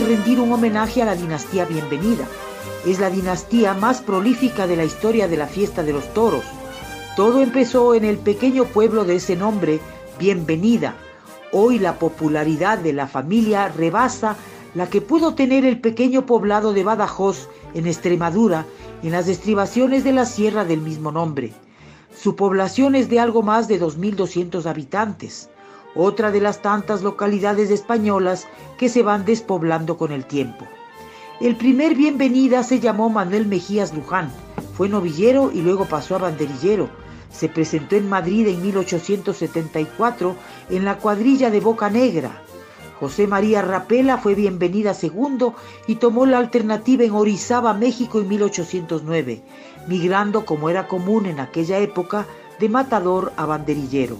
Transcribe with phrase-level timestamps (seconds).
[0.00, 2.24] Rendir un homenaje a la dinastía Bienvenida.
[2.84, 6.44] Es la dinastía más prolífica de la historia de la fiesta de los toros.
[7.16, 9.80] Todo empezó en el pequeño pueblo de ese nombre,
[10.18, 10.94] Bienvenida.
[11.52, 14.36] Hoy la popularidad de la familia rebasa
[14.74, 18.66] la que pudo tener el pequeño poblado de Badajoz en Extremadura
[19.02, 21.52] en las estribaciones de la sierra del mismo nombre.
[22.14, 25.48] Su población es de algo más de 2.200 habitantes,
[25.96, 28.46] otra de las tantas localidades españolas
[28.78, 30.66] que se van despoblando con el tiempo.
[31.40, 34.30] El primer bienvenida se llamó Manuel Mejías Luján,
[34.74, 36.88] fue novillero y luego pasó a banderillero.
[37.30, 40.36] Se presentó en Madrid en 1874
[40.70, 42.42] en la cuadrilla de Boca Negra,
[42.98, 45.54] José María Rapela fue bienvenida segundo
[45.86, 49.42] y tomó la alternativa en Orizaba, México en 1809,
[49.86, 52.26] migrando como era común en aquella época
[52.58, 54.16] de matador a banderillero.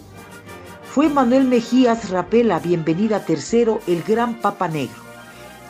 [0.96, 4.96] Fue Manuel Mejías Rapela, bienvenida tercero, el gran Papa Negro.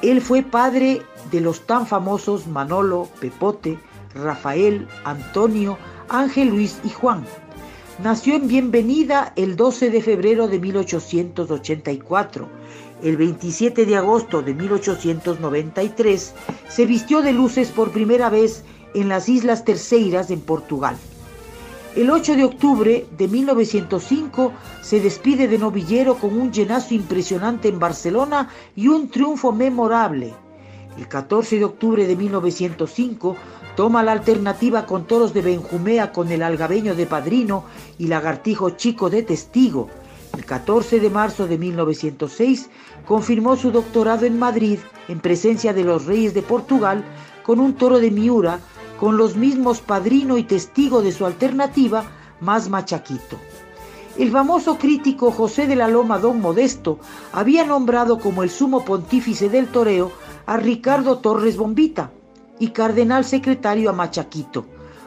[0.01, 3.77] Él fue padre de los tan famosos Manolo, Pepote,
[4.15, 7.25] Rafael, Antonio, Ángel Luis y Juan.
[8.05, 12.49] Nació en Bienvenida el 12 de febrero de 1884
[13.03, 16.35] el 27 de agosto de 1893,
[16.69, 18.63] se vistió de luces por primera vez
[18.95, 20.97] en las Islas Terceiras en Portugal.
[21.97, 24.53] El 8 de octubre de 1905
[24.83, 30.35] se despide de novillero con un llenazo impresionante en Barcelona y un triunfo memorable.
[30.99, 33.37] El 14 de octubre de 1905
[33.77, 37.65] toma la alternativa con toros de Benjumea con el algabeño de padrino
[37.97, 39.89] y lagartijo chico de testigo
[40.37, 42.69] el 14 de marzo de 1906
[43.07, 44.79] confirmó su doctorado en Madrid
[45.09, 47.03] en presencia de los reyes de Portugal
[47.43, 48.61] con un toro de Miura
[48.99, 52.05] con los mismos padrino y testigo de su alternativa
[52.41, 53.39] más machaquito.
[54.19, 56.99] El famoso crítico José de la Loma Don Modesto
[57.33, 60.11] había nombrado como el sumo pontífice del toreo
[60.47, 62.11] a Ricardo Torres Bombita
[62.59, 64.65] y cardenal secretario a Machaquito,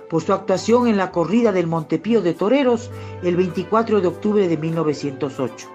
[0.09, 2.91] por su actuación en la corrida del Montepío de Toreros
[3.23, 5.67] el 24 de octubre de 1908.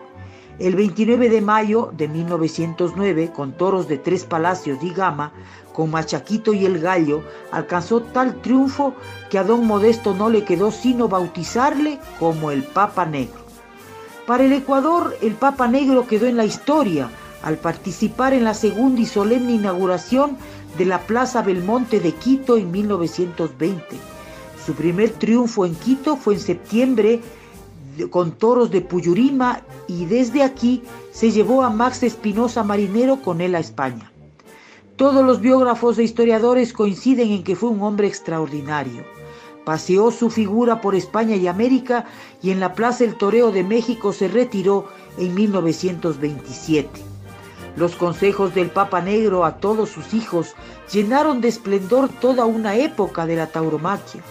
[0.61, 5.33] El 29 de mayo de 1909, con toros de tres palacios y gama,
[5.75, 8.95] con Machaquito y el Gallo, alcanzó tal triunfo
[9.29, 13.45] que a don Modesto no le quedó sino bautizarle como el Papa Negro.
[14.27, 17.11] Para el Ecuador, el Papa Negro quedó en la historia
[17.43, 20.39] al participar en la segunda y solemne inauguración
[20.79, 24.15] de la Plaza Belmonte de Quito en 1920
[24.65, 27.21] su primer triunfo en Quito fue en septiembre
[28.11, 33.55] con toros de Puyurima y desde aquí se llevó a Max Espinosa Marinero con él
[33.55, 34.11] a España.
[34.97, 39.05] Todos los biógrafos e historiadores coinciden en que fue un hombre extraordinario.
[39.65, 42.05] Paseó su figura por España y América
[42.41, 44.87] y en la Plaza El Toreo de México se retiró
[45.19, 46.89] en 1927.
[47.75, 50.55] Los consejos del Papa Negro a todos sus hijos
[50.93, 54.23] llenaron de esplendor toda una época de la tauromaquia.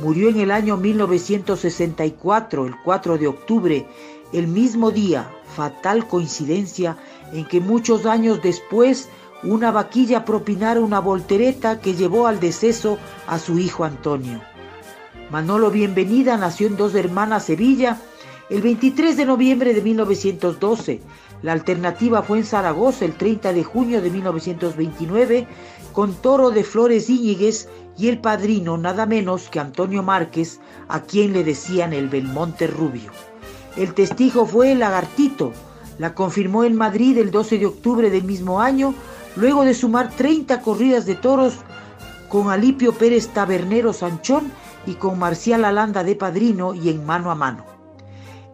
[0.00, 3.86] Murió en el año 1964, el 4 de octubre,
[4.34, 6.98] el mismo día, fatal coincidencia,
[7.32, 9.08] en que muchos años después
[9.44, 14.40] una vaquilla propinara una voltereta que llevó al deceso a su hijo Antonio.
[15.30, 17.98] Manolo Bienvenida nació en Dos Hermanas, Sevilla,
[18.48, 21.00] el 23 de noviembre de 1912.
[21.42, 25.46] La alternativa fue en Zaragoza el 30 de junio de 1929
[25.92, 27.68] con Toro de Flores Íñiguez
[27.98, 33.10] y el padrino nada menos que Antonio Márquez, a quien le decían el Belmonte Rubio.
[33.76, 35.52] El testigo fue el Lagartito,
[35.98, 38.94] la confirmó en Madrid el 12 de octubre del mismo año,
[39.36, 41.54] luego de sumar 30 corridas de toros
[42.28, 44.50] con Alipio Pérez Tabernero Sanchón
[44.86, 47.64] y con Marcial Alanda de padrino y en mano a mano.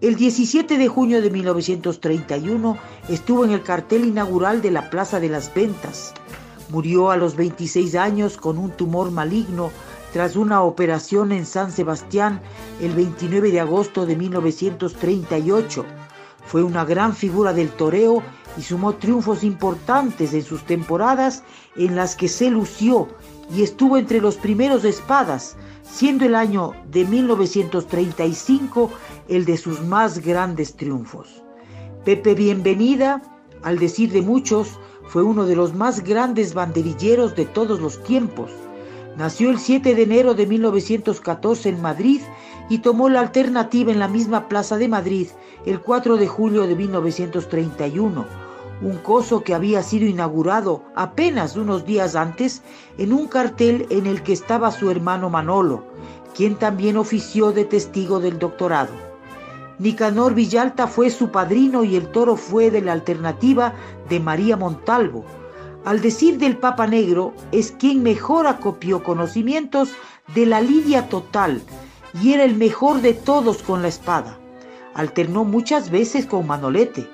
[0.00, 2.78] El 17 de junio de 1931
[3.08, 6.14] estuvo en el cartel inaugural de la Plaza de las Ventas,
[6.70, 9.72] Murió a los 26 años con un tumor maligno
[10.12, 12.40] tras una operación en San Sebastián
[12.80, 15.84] el 29 de agosto de 1938.
[16.46, 18.22] Fue una gran figura del toreo
[18.56, 21.42] y sumó triunfos importantes en sus temporadas
[21.76, 23.08] en las que se lució
[23.54, 28.90] y estuvo entre los primeros de espadas, siendo el año de 1935
[29.28, 31.42] el de sus más grandes triunfos.
[32.04, 33.22] Pepe Bienvenida,
[33.62, 38.50] al decir de muchos, fue uno de los más grandes banderilleros de todos los tiempos.
[39.16, 42.20] Nació el 7 de enero de 1914 en Madrid
[42.70, 45.26] y tomó la alternativa en la misma Plaza de Madrid
[45.66, 48.24] el 4 de julio de 1931,
[48.80, 52.62] un coso que había sido inaugurado apenas unos días antes
[52.96, 55.84] en un cartel en el que estaba su hermano Manolo,
[56.34, 58.92] quien también ofició de testigo del doctorado.
[59.80, 63.74] Nicanor Villalta fue su padrino y el toro fue de la alternativa
[64.08, 65.24] de María Montalvo.
[65.84, 69.90] Al decir del Papa Negro, es quien mejor acopió conocimientos
[70.34, 71.62] de la lidia total
[72.14, 74.38] y era el mejor de todos con la espada.
[74.94, 77.08] Alternó muchas veces con Manolete.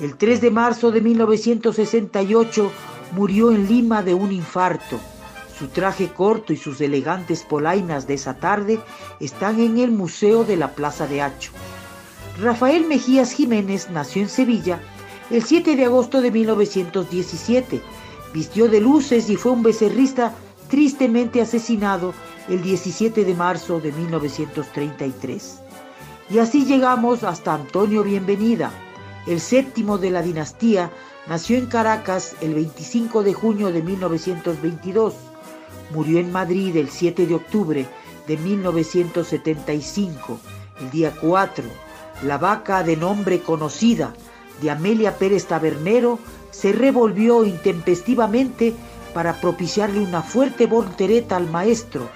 [0.00, 2.72] El 3 de marzo de 1968
[3.12, 4.98] murió en Lima de un infarto.
[5.56, 8.80] Su traje corto y sus elegantes polainas de esa tarde
[9.20, 11.52] están en el Museo de la Plaza de Hacho.
[12.40, 14.80] Rafael Mejías Jiménez nació en Sevilla
[15.30, 17.80] el 7 de agosto de 1917.
[18.32, 20.34] Vistió de luces y fue un becerrista
[20.68, 22.12] tristemente asesinado
[22.48, 25.60] el 17 de marzo de 1933.
[26.30, 28.72] Y así llegamos hasta Antonio Bienvenida,
[29.26, 30.90] el séptimo de la dinastía,
[31.26, 35.14] nació en Caracas el 25 de junio de 1922.
[35.94, 37.86] Murió en Madrid el 7 de octubre
[38.26, 40.38] de 1975,
[40.80, 41.64] el día 4.
[42.24, 44.12] La vaca de nombre conocida
[44.60, 46.18] de Amelia Pérez Tabernero
[46.50, 48.74] se revolvió intempestivamente
[49.12, 52.08] para propiciarle una fuerte voltereta al maestro.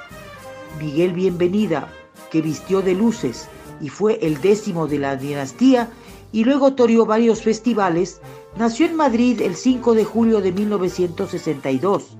[0.80, 1.88] Miguel Bienvenida,
[2.30, 3.48] que vistió de luces
[3.80, 5.90] y fue el décimo de la dinastía
[6.32, 8.20] y luego toreó varios festivales,
[8.56, 12.16] nació en Madrid el 5 de julio de 1962.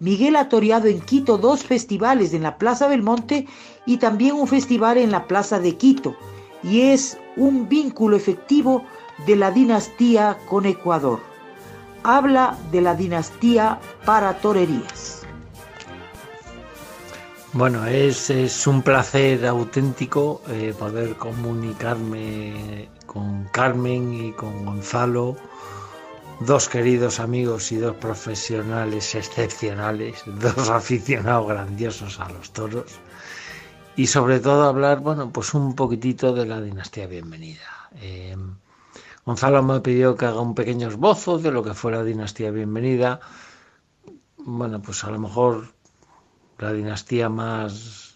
[0.00, 3.46] Miguel ha toreado en Quito dos festivales en la Plaza Belmonte
[3.86, 6.16] y también un festival en la Plaza de Quito,
[6.62, 8.84] y es un vínculo efectivo
[9.26, 11.20] de la dinastía con Ecuador.
[12.02, 15.21] Habla de la dinastía para torerías.
[17.54, 25.36] Bueno, es, es un placer auténtico eh, poder comunicarme con Carmen y con Gonzalo,
[26.40, 32.86] dos queridos amigos y dos profesionales excepcionales, dos aficionados grandiosos a los toros
[33.96, 37.90] y sobre todo hablar, bueno, pues un poquitito de la dinastía bienvenida.
[38.00, 38.34] Eh,
[39.26, 43.20] Gonzalo me pidió que haga un pequeño esbozo de lo que fue la dinastía bienvenida.
[44.38, 45.68] Bueno, pues a lo mejor
[46.62, 48.14] la dinastía más,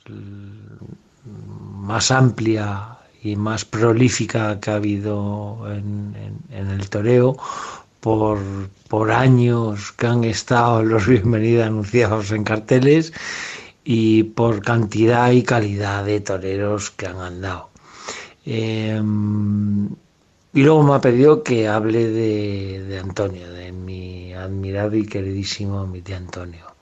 [1.81, 6.15] más amplia y más prolífica que ha habido en,
[6.51, 7.37] el toreo
[8.01, 8.39] por,
[8.89, 13.13] por, años que han estado los bienvenidos anunciados en carteles
[13.85, 17.71] y por cantidad y calidad de toreros que han andado.
[18.45, 19.89] Em,
[20.53, 26.01] y luego me ha pedido que hable de, Antonio, de mi admirado y queridísimo mi
[26.01, 26.76] tío Antonio.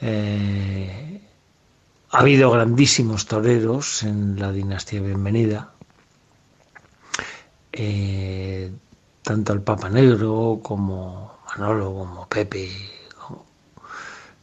[0.00, 1.20] Eh,
[2.10, 5.72] ha habido grandísimos toreros en la dinastía Bienvenida,
[7.72, 8.72] eh,
[9.22, 12.70] tanto el Papa Negro como Manolo, como Pepe,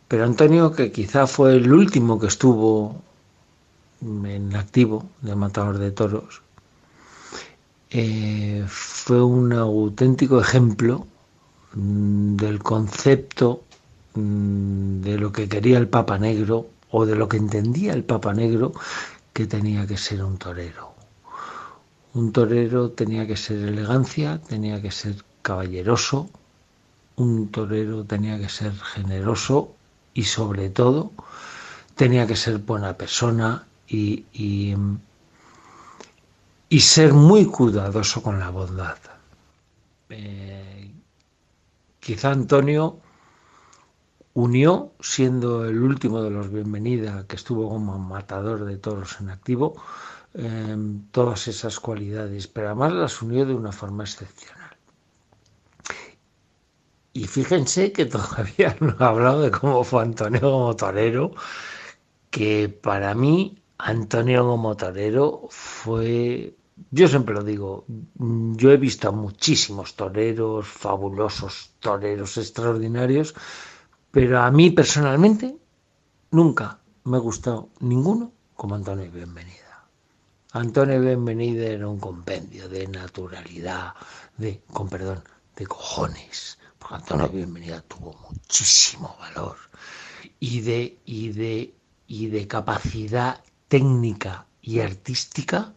[0.07, 3.01] pero Antonio, que quizá fue el último que estuvo
[4.01, 6.41] en activo de matador de toros,
[7.89, 11.05] eh, fue un auténtico ejemplo
[11.73, 13.63] mm, del concepto
[14.15, 18.73] de lo que quería el Papa Negro o de lo que entendía el Papa Negro
[19.33, 20.93] que tenía que ser un torero.
[22.13, 26.29] Un torero tenía que ser elegancia, tenía que ser caballeroso,
[27.15, 29.73] un torero tenía que ser generoso
[30.13, 31.11] y sobre todo
[31.95, 34.75] tenía que ser buena persona y, y,
[36.79, 38.97] ser muy cuidadoso con la bondad.
[40.09, 40.91] Eh,
[41.99, 42.99] quizá Antonio
[44.33, 49.75] unió, siendo el último de los bienvenida que estuvo como matador de toros en activo,
[50.33, 50.75] eh,
[51.11, 54.75] todas esas cualidades, pero además las unió de una forma excepcional.
[57.13, 61.31] Y fíjense que todavía no he hablado de cómo fue Antonio como torero,
[62.31, 66.55] que para mí Antonio como torero fue,
[66.89, 67.85] yo siempre lo digo,
[68.55, 73.35] yo he visto a muchísimos toreros, fabulosos toreros extraordinarios,
[74.13, 75.57] pero a mí personalmente
[76.29, 79.87] nunca me ha gustado ninguno como Antonio Bienvenida.
[80.51, 83.93] Antonio Bienvenida era un compendio de naturalidad,
[84.37, 85.23] de, con perdón,
[85.55, 86.59] de cojones
[86.91, 89.57] Antonio Bienvenida tuvo muchísimo valor
[90.39, 91.73] y de, y de,
[92.05, 95.73] y de capacidad técnica y artística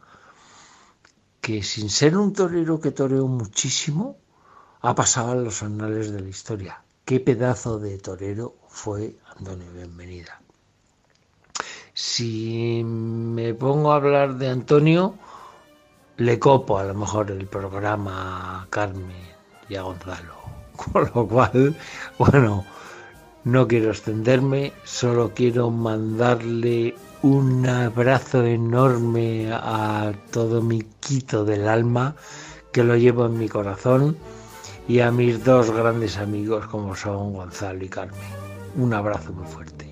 [1.40, 4.18] que sin ser un torero que toreó muchísimo,
[4.82, 6.82] ha pasado en los anales de la historia.
[7.06, 10.40] Qué pedazo de torero fue Antonio Bienvenida.
[11.94, 15.14] Si me pongo a hablar de Antonio,
[16.16, 19.22] le copo a lo mejor el programa a Carmen
[19.68, 20.34] y a Gonzalo.
[20.76, 21.76] Con lo cual,
[22.18, 22.64] bueno,
[23.44, 32.16] no quiero extenderme, solo quiero mandarle un abrazo enorme a todo mi quito del alma,
[32.72, 34.16] que lo llevo en mi corazón,
[34.88, 38.20] y a mis dos grandes amigos como son Gonzalo y Carmen.
[38.76, 39.86] Un abrazo muy fuerte.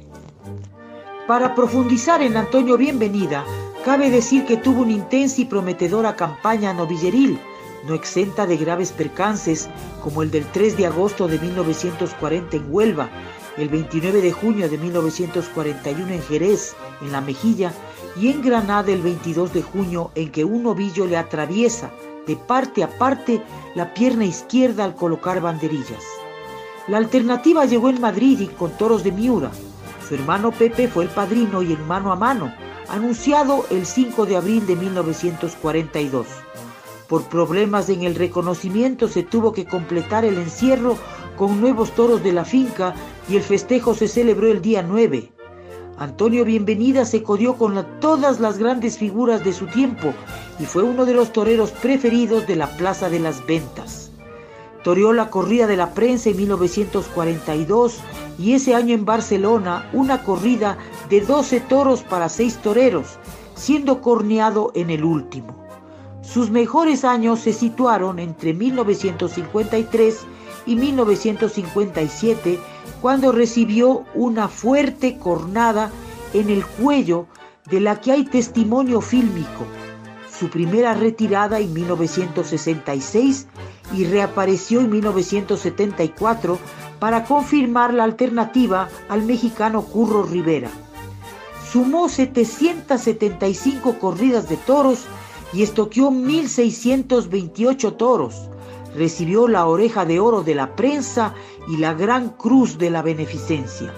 [1.27, 3.45] Para profundizar en Antonio Bienvenida,
[3.85, 7.41] cabe decir que tuvo una intensa y prometedora campaña novilleril,
[7.89, 9.69] no exenta de graves percances,
[10.03, 13.09] como el del 3 de agosto de 1940 en Huelva,
[13.57, 17.73] el 29 de junio de 1941 en Jerez, en La Mejilla,
[18.17, 21.91] y en Granada el 22 de junio en que un novillo le atraviesa
[22.27, 23.43] de parte a parte
[23.75, 26.05] la pierna izquierda al colocar banderillas.
[26.89, 29.51] La alternativa llegó en Madrid y con toros de Miura,
[30.07, 32.53] su hermano Pepe fue el padrino y en mano a mano,
[32.89, 36.27] anunciado el 5 de abril de 1942.
[37.09, 40.99] Por problemas en el reconocimiento se tuvo que completar el encierro
[41.37, 42.95] con nuevos toros de la finca
[43.29, 45.33] y el festejo se celebró el día 9.
[45.97, 50.13] Antonio Bienvenida se codió con todas las grandes figuras de su tiempo
[50.59, 54.11] y fue uno de los toreros preferidos de la Plaza de las Ventas.
[54.83, 58.01] Toreó la corrida de la prensa en 1942
[58.39, 63.19] y ese año en Barcelona una corrida de 12 toros para 6 toreros,
[63.55, 65.55] siendo corneado en el último.
[66.23, 70.27] Sus mejores años se situaron entre 1953
[70.67, 72.59] y 1957,
[73.01, 75.91] cuando recibió una fuerte cornada
[76.33, 77.27] en el cuello
[77.71, 79.67] de la que hay testimonio fílmico.
[80.39, 83.47] Su primera retirada en 1966
[83.93, 86.59] y reapareció en 1974
[86.99, 90.71] para confirmar la alternativa al mexicano Curro Rivera.
[91.71, 95.07] Sumó 775 corridas de toros
[95.53, 98.49] y estoqueó 1.628 toros.
[98.95, 101.35] Recibió la oreja de oro de la prensa
[101.69, 103.93] y la gran cruz de la beneficencia.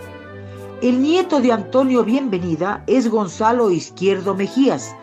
[0.81, 4.95] El nieto de Antonio Bienvenida es Gonzalo Izquierdo Mejías,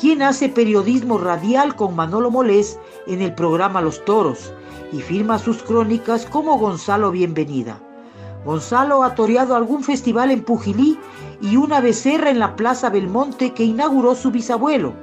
[0.00, 4.52] quien hace periodismo radial con Manolo Molés en el programa Los Toros
[4.92, 7.78] y firma sus crónicas como Gonzalo Bienvenida.
[8.44, 10.98] Gonzalo ha toreado algún festival en Pujilí
[11.42, 14.94] y una becerra en la Plaza Belmonte que inauguró su bisabuelo.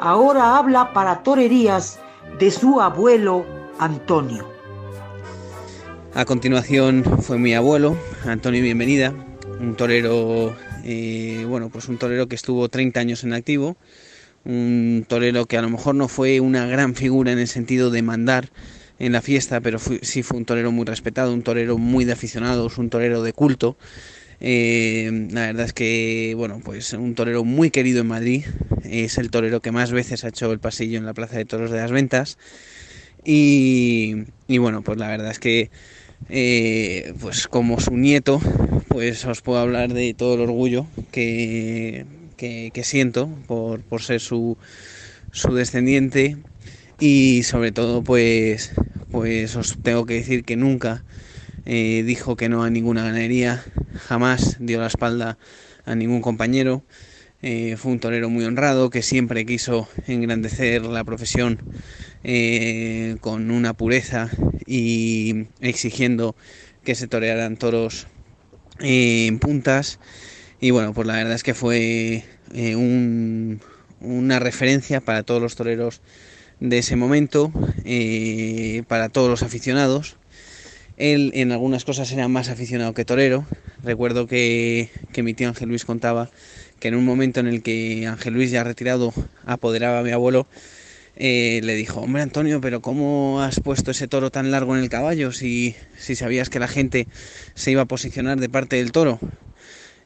[0.00, 2.00] Ahora habla para torerías
[2.38, 3.44] de su abuelo
[3.82, 4.48] Antonio.
[6.14, 9.12] A continuación fue mi abuelo, Antonio Bienvenida,
[9.58, 13.76] un torero, eh, bueno, pues un torero que estuvo 30 años en activo,
[14.44, 18.02] un torero que a lo mejor no fue una gran figura en el sentido de
[18.02, 18.50] mandar
[19.00, 22.78] en la fiesta, pero sí fue un torero muy respetado, un torero muy de aficionados,
[22.78, 23.76] un torero de culto.
[24.38, 28.44] Eh, la verdad es que, bueno, pues un torero muy querido en Madrid,
[28.84, 31.72] es el torero que más veces ha hecho el pasillo en la Plaza de Toros
[31.72, 32.38] de las Ventas.
[33.24, 34.24] Y,
[34.58, 35.70] bueno, pues la verdad es que,
[36.28, 38.40] eh, pues como su nieto,
[38.88, 42.06] pues os puedo hablar de todo el orgullo que
[42.72, 44.58] que, siento por, ser su,
[45.30, 46.36] su, descendiente
[46.98, 48.72] y sobre todo pues,
[49.10, 51.04] pues os tengo que decir que nunca
[51.66, 53.62] eh, dijo que no a ninguna ganadería,
[54.08, 55.38] jamás dio la espalda
[55.84, 56.82] a ningún compañero.
[57.42, 61.58] Eh, fue un torero muy honrado que siempre quiso engrandecer la profesión
[62.22, 64.30] eh, con una pureza
[64.64, 66.36] y exigiendo
[66.84, 68.06] que se torearan toros
[68.80, 69.98] en puntas
[70.62, 72.22] y bueno, pues la verdad es que fue
[72.54, 72.76] eh,
[74.00, 76.00] una referencia para todos los toreros
[76.60, 77.52] de ese momento,
[77.84, 80.18] eh, para todos los aficionados.
[80.96, 83.44] Él en algunas cosas era más aficionado que torero.
[83.82, 86.30] Recuerdo que, mi tío Ángel Luis contaba
[86.82, 89.14] que en un momento en el que Ángel Luis ya retirado
[89.46, 90.48] apoderaba a mi abuelo,
[91.14, 94.88] eh, le dijo, hombre Antonio, pero ¿cómo has puesto ese toro tan largo en el
[94.88, 97.06] caballo si, si sabías que la gente
[97.54, 99.20] se iba a posicionar de parte del toro?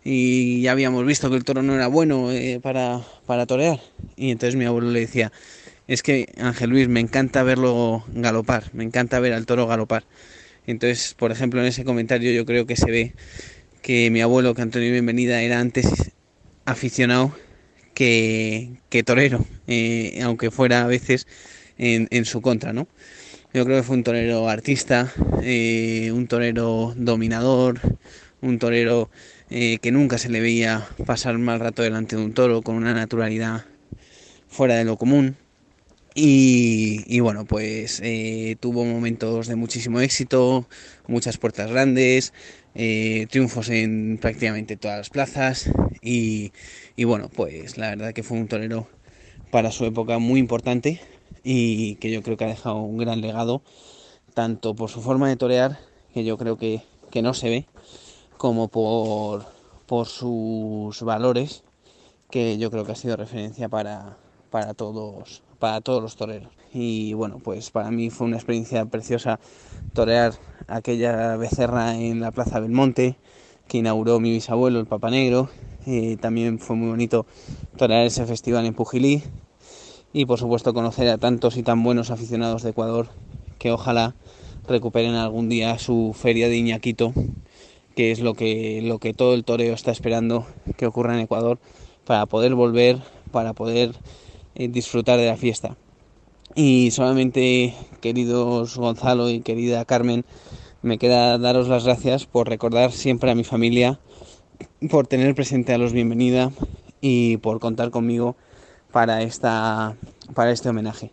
[0.05, 3.81] y ya habíamos visto que el toro no era bueno eh, para, para torear.
[4.15, 5.33] Y entonces mi abuelo le decía,
[5.89, 10.05] es que Ángel Luis, me encanta verlo galopar, me encanta ver al toro galopar.
[10.67, 13.15] Entonces, por ejemplo, en ese comentario yo creo que se ve
[13.81, 16.13] que mi abuelo, que Antonio Bienvenida, era antes
[16.67, 17.35] aficionado
[17.95, 21.27] que, torero, eh, aunque fuera a veces
[21.79, 22.87] en, en, su contra, ¿no?
[23.55, 27.81] Yo creo que fue un torero artista, eh, un torero dominador,
[28.43, 29.09] un torero
[29.49, 32.93] eh, que nunca se le veía pasar mal rato delante de un toro con una
[32.93, 33.65] naturalidad
[34.49, 35.37] fuera de lo común.
[36.19, 40.67] Y, bueno, pues eh, tuvo momentos de muchísimo éxito,
[41.09, 42.33] muchas puertas grandes,
[42.75, 45.71] eh, triunfos en prácticamente todas las plazas
[46.01, 46.53] y,
[47.05, 48.89] bueno, pues la verdad que fue un torero
[49.51, 51.03] para su época muy importante
[51.45, 53.61] y que yo creo que ha dejado un gran legado,
[54.33, 55.79] tanto por su forma de torear,
[56.15, 56.81] que yo creo que,
[57.21, 57.67] no se ve,
[58.39, 59.45] como por,
[59.85, 61.63] por sus valores,
[62.31, 64.17] que yo creo que ha sido referencia para,
[64.51, 66.53] para todos para todos los toreros.
[66.73, 69.41] Y bueno, pues para mí fue una experiencia preciosa
[69.95, 70.35] torear
[70.69, 73.17] aquella becerra en la Plaza Belmonte
[73.69, 75.49] que inauguró mi bisabuelo, el Papa Negro.
[76.21, 77.27] también fue muy bonito
[77.77, 79.23] torear ese festival en Pujilí
[80.13, 83.09] y por supuesto conocer a tantos y tan buenos aficionados de Ecuador
[83.59, 84.15] que ojalá
[84.67, 87.13] recuperen algún día su feria de Iñaquito,
[87.95, 90.47] que es lo que, lo que todo el toreo está esperando
[90.77, 91.59] que ocurra en Ecuador
[92.05, 92.99] para poder volver,
[93.33, 93.93] para poder
[94.57, 95.77] eh, disfrutar de la fiesta.
[96.55, 100.25] Y solamente, queridos Gonzalo y querida Carmen,
[100.81, 104.01] me queda daros las gracias por recordar siempre a mi familia,
[104.89, 106.53] por tener presente a los bienvenida
[107.03, 108.37] y por contar conmigo
[108.93, 109.95] para, esta,
[110.35, 111.11] para este homenaje.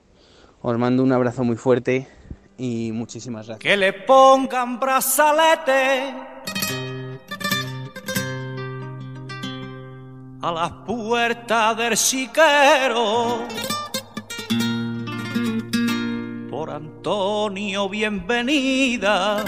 [0.62, 2.08] Os mando un abrazo muy fuerte
[2.58, 3.60] y muchísimas gracias.
[3.60, 6.14] Que le pongan brazalete
[10.44, 13.48] a las puertas del chiquero.
[16.50, 19.46] Por Antonio, bienvenida.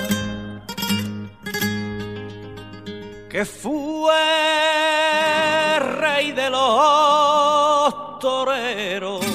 [3.29, 4.13] Que fue
[5.99, 9.25] rey de los toreros.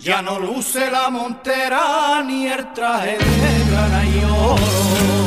[0.00, 5.17] Ya no luce la montera ni el traje de grana y oro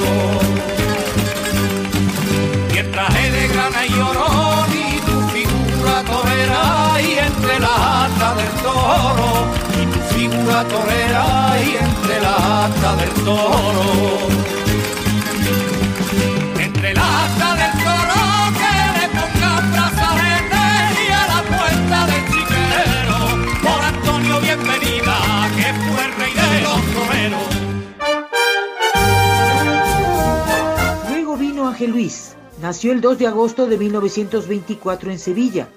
[2.71, 4.27] Ni el traje de grana y oro,
[4.73, 6.63] ni tu figura torera,
[7.01, 9.29] y entre la ata del toro,
[9.75, 11.25] ni tu figura torera,
[11.63, 14.54] y entre la ata del toro.
[31.09, 32.35] Luego vino Ángel Luis.
[32.61, 35.67] Nació el 2 de agosto de 1924 en Sevilla.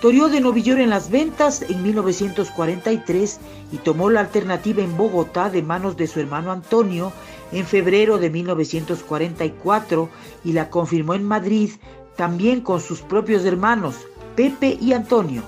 [0.00, 3.40] Torió de novillero en las ventas en 1943
[3.72, 7.12] y tomó la alternativa en Bogotá de manos de su hermano Antonio
[7.52, 10.08] en febrero de 1944
[10.44, 11.72] y la confirmó en Madrid
[12.16, 13.96] también con sus propios hermanos
[14.34, 15.42] Pepe y Antonio.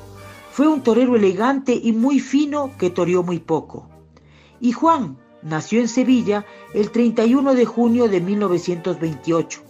[0.52, 3.95] Fue un torero elegante y muy fino que toreó muy poco.
[4.60, 9.62] Y Juan nació en Sevilla el 31 de junio de 1928.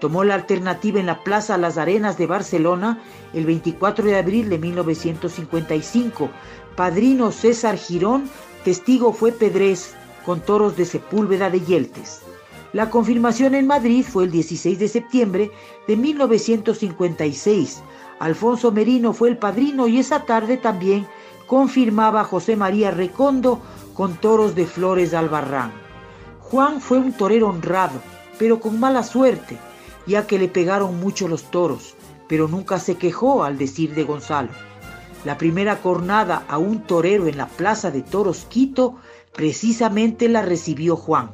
[0.00, 3.02] Tomó la alternativa en la Plaza Las Arenas de Barcelona
[3.34, 6.30] el 24 de abril de 1955.
[6.74, 8.28] Padrino César Girón,
[8.64, 12.22] testigo fue Pedrés, con toros de Sepúlveda de Yeltes.
[12.72, 15.50] La confirmación en Madrid fue el 16 de septiembre
[15.88, 17.82] de 1956.
[18.20, 21.06] Alfonso Merino fue el padrino y esa tarde también
[21.46, 23.60] confirmaba José María Recondo
[23.94, 25.72] con toros de Flores Albarrán.
[26.40, 28.00] Juan fue un torero honrado,
[28.38, 29.58] pero con mala suerte,
[30.06, 31.94] ya que le pegaron mucho los toros,
[32.28, 34.50] pero nunca se quejó al decir de Gonzalo.
[35.24, 38.96] La primera cornada a un torero en la Plaza de Toros Quito
[39.34, 41.30] precisamente la recibió Juan.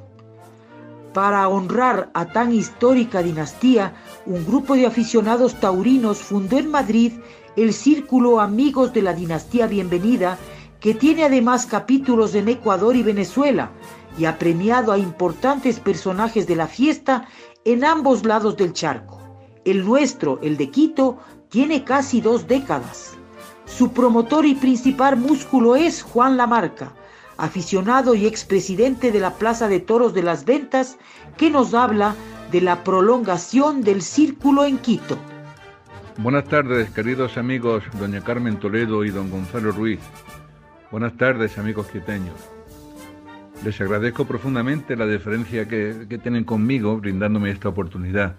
[1.14, 3.94] Para honrar a tan histórica dinastía,
[4.26, 7.12] un grupo de aficionados taurinos fundó en Madrid
[7.56, 10.36] el Círculo Amigos de la Dinastía Bienvenida,
[10.80, 13.70] que tiene además capítulos en Ecuador y Venezuela,
[14.18, 17.26] y ha premiado a importantes personajes de la fiesta
[17.64, 19.20] en ambos lados del charco.
[19.64, 23.16] El nuestro, el de Quito, tiene casi dos décadas.
[23.64, 26.92] Su promotor y principal músculo es Juan Lamarca,
[27.36, 30.96] aficionado y expresidente de la Plaza de Toros de las Ventas,
[31.36, 32.14] que nos habla
[32.50, 35.18] de la prolongación del círculo en Quito.
[36.18, 40.00] Buenas tardes, queridos amigos, doña Carmen Toledo y don Gonzalo Ruiz.
[40.90, 42.37] Buenas tardes, amigos quiteños.
[43.64, 48.37] Les agradezco profundamente la deferencia que, tienen conmigo, brindándome esta oportunidad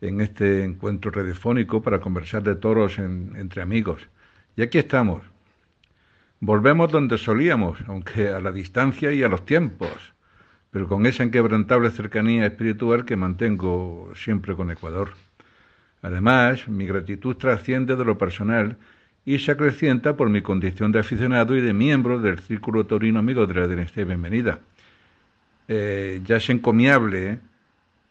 [0.00, 4.02] en este encuentro radiofónico para conversar de toros entre amigos.
[4.56, 5.22] Y aquí estamos,
[6.40, 10.14] Volvemos donde solíamos, aunque a la distancia y a los tiempos,
[10.70, 15.14] pero con esa inquebrantable cercanía espiritual que mantengo siempre con Ecuador.
[16.00, 18.76] Además, mi gratitud trasciende de lo personal
[19.28, 23.46] y se acrecienta por mi condición de aficionado y de miembro del Círculo Taurino Amigo
[23.46, 24.60] de la Dinastía Bienvenida.
[25.68, 27.38] Eh, ya es encomiable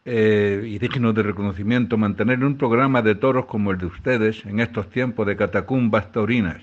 [0.04, 4.60] eh, y digno de reconocimiento mantener un programa de toros como el de ustedes en
[4.60, 6.62] estos tiempos de catacumbas taurinas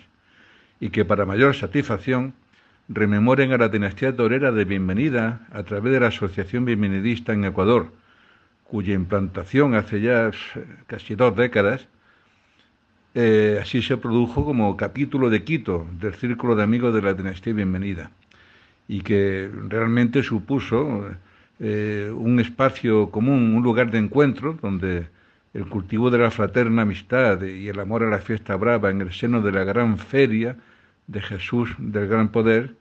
[0.80, 2.34] y que para mayor satisfacción
[2.88, 7.92] rememoren a la dinastía torera de Bienvenida a través de la Asociación Bienvenidista en Ecuador,
[8.64, 10.32] cuya implantación hace ya
[10.88, 11.90] casi dos décadas
[13.16, 17.54] eh, así se produjo como capítulo de Quito del Círculo de Amigos de la Dinastía
[17.54, 18.12] Bienvenida
[18.90, 21.08] y que realmente supuso
[21.62, 25.08] eh, un espacio común, un lugar de encuentro donde
[25.54, 29.14] el cultivo de la fraterna amistad y el amor a la fiesta brava en el
[29.14, 30.58] seno de la gran feria
[31.08, 32.76] de Jesús del Gran Poder,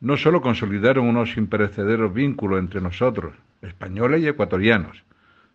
[0.00, 5.04] no sólo consolidaron unos imperecederos vínculos entre nosotros, españoles y ecuatorianos,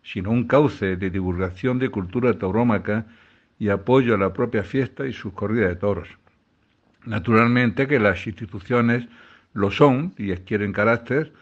[0.04, 3.06] sino un cauce de divulgación de cultura taurómaca
[3.58, 6.08] y apoyo a la propia fiesta y sus corridas de toros.
[7.04, 9.06] Naturalmente que las instituciones
[9.54, 11.32] lo son y adquieren carácter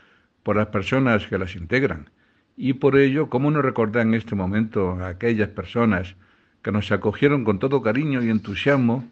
[0.43, 2.11] por las personas que las integran.
[2.57, 6.15] Y por ello, ¿cómo no recordar en este momento a aquellas personas
[6.63, 9.11] que nos acogieron con todo cariño y entusiasmo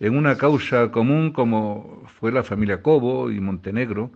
[0.00, 4.10] en una causa común como fue la familia Cobo y Montenegro?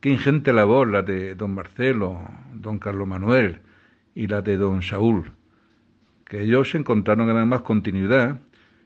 [0.00, 2.20] Qué ingente labor la de don Marcelo,
[2.54, 3.60] don Carlos Manuel
[4.14, 5.32] y la de don Saúl
[6.30, 8.40] que ellos encontraron además continuidad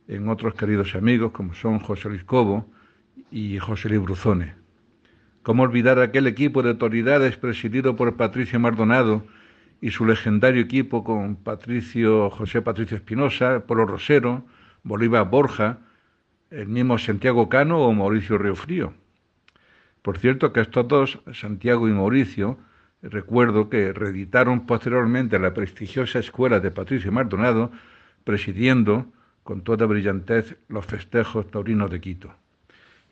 [0.09, 2.67] en otros queridos amigos como son José Luis Cobo
[3.31, 4.55] y José Luis Bruzone.
[5.43, 9.27] ¿Cómo olvidar aquel equipo de autoridades presidido por Patricio Mardonado
[9.83, 14.47] y su legendario equipo con Patricio José Patricio Espinosa, Polo Rosero,
[14.83, 15.81] Bolívar Borja,
[16.51, 18.95] el mismo Santiago Cano o Mauricio Frío?
[20.01, 22.57] Por cierto que estos dos, Santiago y Mauricio,
[23.07, 27.71] Recuerdo que reeditaron posteriormente la prestigiosa escuela de Patricio Maldonado,
[28.25, 29.07] presidiendo
[29.43, 32.35] con toda brillantez los festejos taurinos de Quito.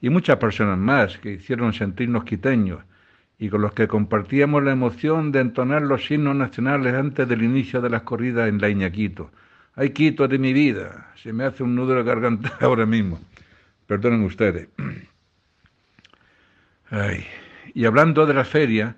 [0.00, 2.80] Y muchas personas más que hicieron sentirnos quiteños
[3.38, 7.82] y con los que compartíamos la emoción de entonar los himnos nacionales antes del inicio
[7.82, 9.30] de las corridas en la Iñaquito.
[9.74, 11.12] ¡Ay, Quito de mi vida!
[11.16, 13.20] Se me hace un nudo de garganta ahora mismo.
[13.86, 14.68] Perdonen ustedes.
[16.88, 17.26] Ay.
[17.74, 18.96] Y hablando de la feria,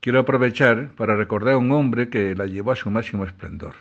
[0.00, 3.74] quiero aprovechar para recordar a un hombre que la llevó a su máximo esplendor.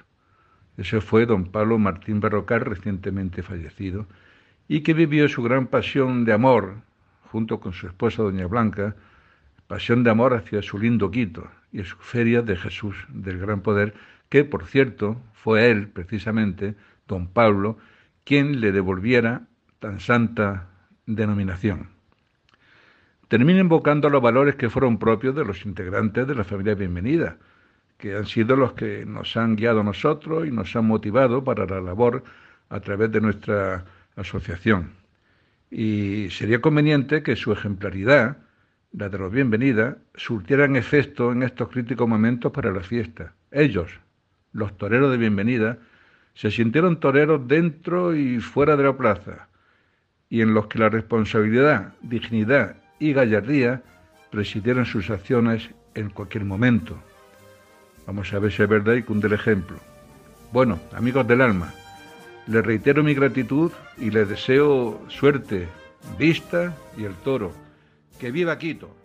[0.78, 4.08] Ese fue don Pablo Martín Berrocal, recientemente fallecido,
[4.68, 6.76] y que vivió su gran pasión de amor,
[7.32, 8.96] junto con su esposa doña Blanca,
[9.68, 13.94] pasión de amor hacia su lindo Quito y su feria de Jesús del Gran Poder,
[14.30, 16.76] que, por cierto, fue él, precisamente,
[17.08, 17.78] don Pablo,
[18.24, 19.44] quien le devolviera
[19.80, 20.68] tan santa
[21.06, 21.99] denominación
[23.30, 27.38] termina invocando los valores que fueron propios de los integrantes de la familia Bienvenida,
[27.98, 31.66] que han sido los que nos han guiado a nosotros y nos han motivado para
[31.68, 32.24] la labor
[32.70, 34.94] a través de nuestra asociación.
[35.70, 38.38] Y sería conveniente que su ejemplaridad,
[38.94, 43.34] la de los Bienvenida, surtieran efecto en estos críticos momentos para la fiesta.
[43.52, 43.92] Ellos,
[44.54, 45.78] los toreros de Bienvenida,
[46.34, 49.50] se sintieron toreros dentro y fuera de la plaza,
[50.30, 53.82] y en los que la responsabilidad, dignidad y gallardía
[54.30, 56.98] presidieron sus acciones en cualquier momento.
[58.06, 59.78] Vamos a ver si es verdad y cunde el ejemplo.
[60.52, 61.74] Bueno, amigos del alma,
[62.48, 65.68] les reitero mi gratitud y les deseo suerte,
[66.18, 67.54] vista y el toro.
[68.20, 68.96] ¡Que viva Quito!